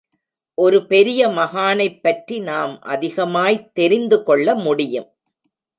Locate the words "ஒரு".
0.53-0.85